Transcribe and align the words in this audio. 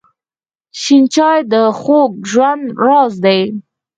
شین 0.79 1.03
چای 1.13 1.39
د 1.51 1.55
خوږ 1.79 2.11
ژوند 2.31 2.63
راز 2.85 3.13
دی. 3.25 3.41